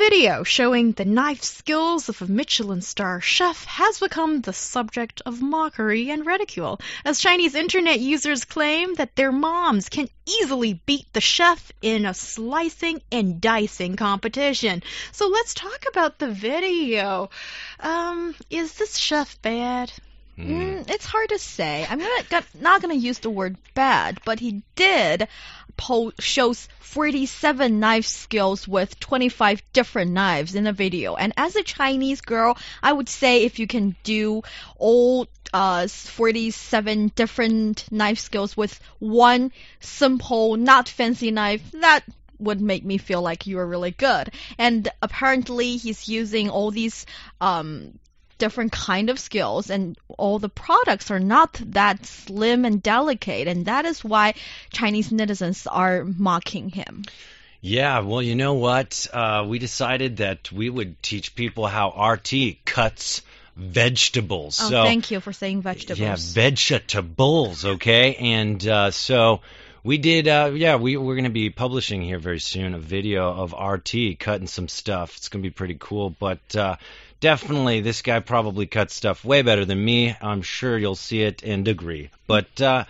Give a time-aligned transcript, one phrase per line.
[0.00, 5.42] Video showing the knife skills of a Michelin star chef has become the subject of
[5.42, 11.20] mockery and ridicule, as Chinese internet users claim that their moms can easily beat the
[11.20, 14.82] chef in a slicing and dicing competition.
[15.12, 17.28] So let's talk about the video.
[17.78, 19.92] Um, is this chef bad?
[20.38, 21.86] Mm, it's hard to say.
[21.88, 25.28] I'm gonna not gonna use the word bad, but he did
[26.18, 31.14] shows 47 knife skills with 25 different knives in a video.
[31.14, 34.42] And as a Chinese girl, I would say if you can do
[34.76, 42.04] all uh, 47 different knife skills with one simple, not fancy knife, that
[42.38, 44.32] would make me feel like you are really good.
[44.58, 47.06] And apparently he's using all these
[47.40, 47.98] um,
[48.40, 53.66] different kind of skills and all the products are not that slim and delicate and
[53.66, 54.34] that is why
[54.70, 57.04] Chinese netizens are mocking him.
[57.60, 59.06] Yeah, well, you know what?
[59.12, 63.22] Uh, we decided that we would teach people how RT cuts
[63.54, 64.58] vegetables.
[64.62, 65.98] Oh, so, thank you for saying vegetables.
[65.98, 68.14] Yeah, vegetables, okay?
[68.14, 69.40] And uh, so
[69.84, 73.30] we did, uh, yeah, we, we're going to be publishing here very soon a video
[73.30, 75.16] of RT cutting some stuff.
[75.18, 76.76] It's going to be pretty cool, but uh,
[77.20, 80.16] definitely this guy probably cuts stuff way better than me.
[80.20, 82.10] I'm sure you'll see it and agree.
[82.26, 82.84] But uh,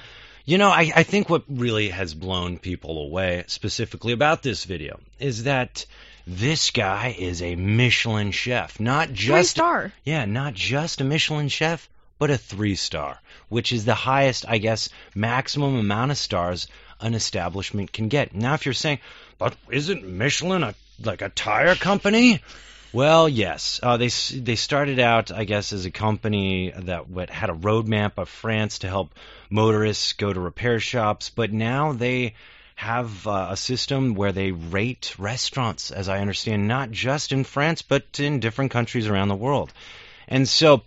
[0.44, 4.98] you know, I, I think what really has blown people away, specifically about this video,
[5.18, 5.84] is that
[6.26, 9.92] this guy is a Michelin chef, not just three star.
[10.04, 14.58] Yeah, not just a Michelin chef, but a three star, which is the highest, I
[14.58, 16.68] guess, maximum amount of stars
[17.00, 18.34] an establishment can get.
[18.34, 18.98] Now, if you're saying,
[19.38, 22.42] but isn't Michelin a like a tire company?
[22.92, 23.78] Well, yes.
[23.82, 28.28] Uh, they they started out, I guess, as a company that had a roadmap of
[28.28, 29.14] France to help
[29.48, 32.34] motorists go to repair shops, but now they
[32.74, 37.82] have uh, a system where they rate restaurants, as I understand, not just in France,
[37.82, 39.72] but in different countries around the world.
[40.26, 40.82] And so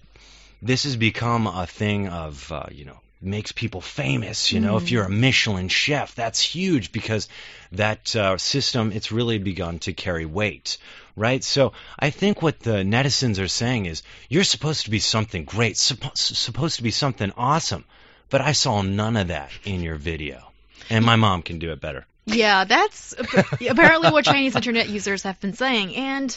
[0.61, 4.51] this has become a thing of, uh, you know, makes people famous.
[4.51, 4.81] You know, mm.
[4.81, 7.27] if you're a Michelin chef, that's huge because
[7.71, 10.77] that uh, system it's really begun to carry weight,
[11.15, 11.43] right?
[11.43, 15.75] So I think what the netizens are saying is you're supposed to be something great,
[15.75, 17.85] suppo- supposed to be something awesome,
[18.29, 20.51] but I saw none of that in your video,
[20.89, 22.05] and my mom can do it better.
[22.25, 23.13] Yeah, that's
[23.69, 25.95] apparently what Chinese internet users have been saying.
[25.95, 26.35] And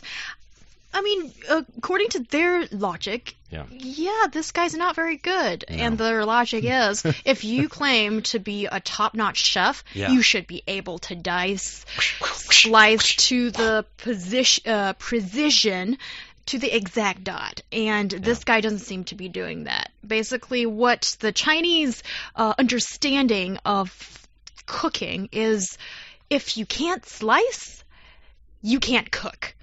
[0.96, 5.66] I mean, according to their logic, yeah, yeah this guy's not very good.
[5.68, 5.76] No.
[5.76, 10.10] And their logic is if you claim to be a top notch chef, yeah.
[10.10, 11.84] you should be able to dice,
[12.24, 15.98] slice to the position, uh, precision
[16.46, 17.60] to the exact dot.
[17.70, 18.18] And yeah.
[18.20, 19.90] this guy doesn't seem to be doing that.
[20.06, 22.02] Basically, what the Chinese
[22.34, 24.26] uh, understanding of
[24.64, 25.76] cooking is
[26.30, 27.84] if you can't slice,
[28.62, 29.54] you can't cook.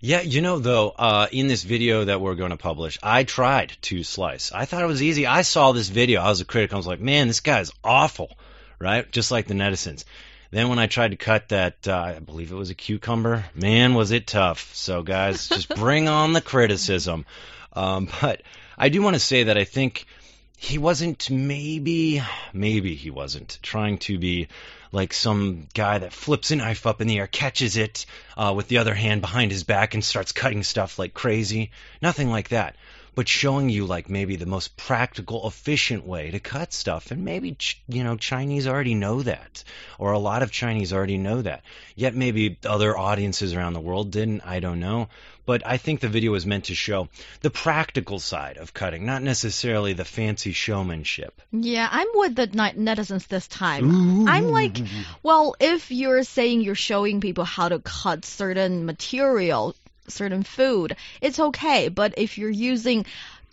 [0.00, 3.76] Yeah, you know, though, uh, in this video that we're going to publish, I tried
[3.82, 4.52] to slice.
[4.52, 5.26] I thought it was easy.
[5.26, 6.20] I saw this video.
[6.20, 6.74] I was a critic.
[6.74, 8.36] I was like, man, this guy's awful,
[8.78, 9.10] right?
[9.10, 10.04] Just like the netizens.
[10.50, 13.94] Then when I tried to cut that, uh, I believe it was a cucumber, man,
[13.94, 14.74] was it tough.
[14.74, 17.24] So, guys, just bring on the criticism.
[17.72, 18.42] Um, but
[18.76, 20.06] I do want to say that I think
[20.56, 22.22] he wasn't maybe,
[22.52, 24.48] maybe he wasn't trying to be
[24.90, 28.06] like some guy that flips a knife up in the air, catches it
[28.36, 31.70] uh, with the other hand behind his back, and starts cutting stuff like crazy.
[32.00, 32.76] Nothing like that.
[33.16, 37.56] But showing you like maybe the most practical, efficient way to cut stuff, and maybe
[37.88, 39.64] you know Chinese already know that,
[39.98, 41.64] or a lot of Chinese already know that.
[41.96, 44.42] Yet maybe other audiences around the world didn't.
[44.46, 45.08] I don't know
[45.46, 47.08] but I think the video was meant to show
[47.40, 51.40] the practical side of cutting, not necessarily the fancy showmanship.
[51.52, 54.24] Yeah, I'm with the netizens this time.
[54.24, 54.28] Ooh.
[54.28, 54.76] I'm like,
[55.22, 59.74] well, if you're saying you're showing people how to cut certain material,
[60.08, 61.88] certain food, it's okay.
[61.88, 63.06] But if you're using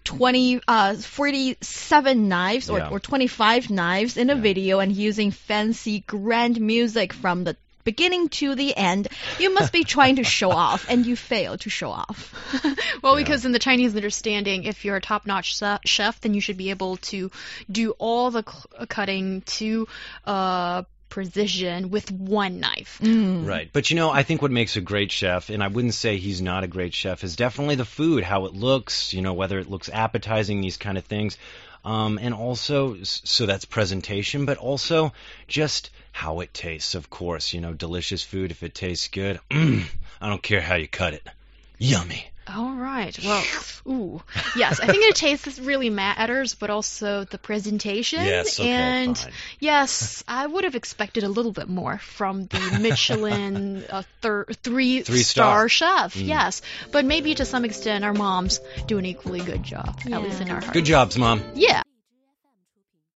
[0.03, 2.89] 20 uh 47 knives or, yeah.
[2.89, 4.41] or 25 knives in a yeah.
[4.41, 9.07] video and using fancy grand music from the beginning to the end,
[9.39, 12.33] you must be trying to show off, and you fail to show off.
[13.03, 13.23] well, yeah.
[13.23, 16.97] because in the Chinese understanding, if you're a top-notch chef, then you should be able
[16.97, 17.31] to
[17.69, 19.87] do all the cutting to
[20.25, 20.83] uh,
[21.13, 22.97] precision with one knife.
[22.99, 23.47] Mm.
[23.47, 23.69] Right.
[23.71, 26.41] But you know, I think what makes a great chef, and I wouldn't say he's
[26.41, 29.69] not a great chef, is definitely the food, how it looks, you know, whether it
[29.69, 31.37] looks appetizing, these kind of things.
[31.85, 35.13] Um, and also, so that's presentation, but also
[35.47, 37.53] just how it tastes, of course.
[37.53, 39.83] You know, delicious food, if it tastes good, mm,
[40.21, 41.27] I don't care how you cut it.
[41.77, 42.25] Yummy.
[42.47, 43.17] All right.
[43.23, 43.43] Well,
[43.87, 44.21] ooh,
[44.55, 44.79] yes.
[44.79, 48.23] I think the taste really matters, but also the presentation.
[48.23, 48.59] Yes.
[48.59, 49.31] Okay, and fine.
[49.59, 55.01] yes, I would have expected a little bit more from the Michelin uh, thir- three,
[55.03, 55.69] Three star.
[55.69, 56.15] chef.
[56.15, 56.27] Mm.
[56.27, 56.61] Yes,
[56.91, 60.49] but maybe to some extent our moms do an equally good job, at least in
[60.49, 60.73] our heart.
[60.73, 61.41] Good jobs, mom.
[61.55, 61.82] Yeah.